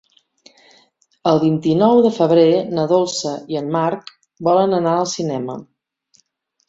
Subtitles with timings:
[1.31, 4.13] El vint-i-nou de febrer na Dolça i en Marc
[4.49, 5.59] volen anar al cinema.